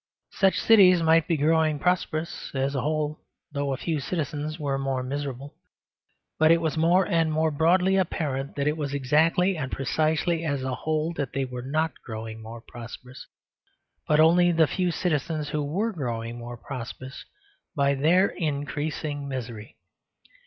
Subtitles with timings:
[0.31, 3.19] Such cities might be growing prosperous as a whole,
[3.51, 5.53] though a few citizens were more miserable.
[6.39, 10.63] But it was more and more broadly apparent that it was exactly and precisely as
[10.63, 13.27] a whole that they were not growing more prosperous,
[14.07, 17.23] but only the few citizens who were growing more prosperous
[17.75, 19.75] by their increasing misery.